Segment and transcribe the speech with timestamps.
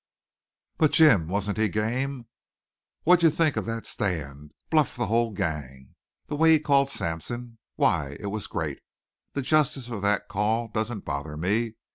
[0.79, 2.27] "But, Jim, wasn't he game?
[3.03, 4.51] What'd you think of that stand?
[4.71, 5.93] Bluffed the whole gang!
[6.25, 8.79] The way he called Sampson why, it was great!
[9.33, 11.75] The justice of that call doesn't bother me.